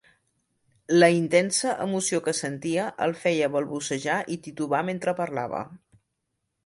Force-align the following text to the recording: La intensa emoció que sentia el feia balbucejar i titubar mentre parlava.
La 1.01 1.09
intensa 1.15 1.73
emoció 1.83 2.21
que 2.29 2.33
sentia 2.39 2.87
el 3.07 3.13
feia 3.25 3.51
balbucejar 3.57 4.19
i 4.37 4.39
titubar 4.49 4.85
mentre 4.89 5.15
parlava. 5.21 5.61